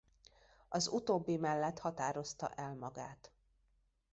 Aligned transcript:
Az 0.69 0.87
utóbbi 0.87 1.37
mellett 1.37 1.79
határozta 1.79 2.47
el 2.49 2.75
magát. 2.75 3.31